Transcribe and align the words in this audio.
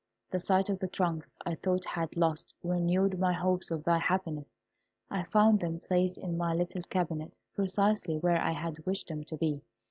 The 0.31 0.39
sight 0.39 0.67
of 0.67 0.79
the 0.79 0.87
trunks 0.87 1.35
I 1.45 1.53
thought 1.53 1.85
I 1.89 1.99
had 1.99 2.17
lost 2.17 2.55
renewed 2.63 3.19
my 3.19 3.33
hopes 3.33 3.69
of 3.69 3.83
thy 3.83 3.99
happiness. 3.99 4.51
I 5.11 5.25
found 5.25 5.59
them 5.59 5.79
placed 5.79 6.17
in 6.17 6.39
my 6.39 6.55
little 6.55 6.81
cabinet, 6.81 7.37
precisely 7.53 8.17
where 8.17 8.41
I 8.41 8.53
had 8.53 8.83
wished 8.87 9.09
them 9.09 9.23
to 9.25 9.37
be. 9.37 9.61